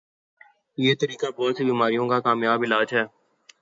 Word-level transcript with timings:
یہ 0.77 0.95
طریقہ 1.01 1.27
بہت 1.37 1.57
سی 1.57 1.63
بیماریوں 1.65 2.07
کا 2.09 2.19
کامیابعلاج 2.19 2.93
ہے 2.93 3.03